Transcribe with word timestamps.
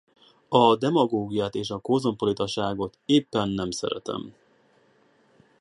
A 0.49 0.75
demagógiát 0.75 1.55
és 1.55 1.69
a 1.69 1.77
kozmopolitaságot 1.79 2.97
épen 3.05 3.49
nem 3.49 3.71
szeretem. 3.71 4.33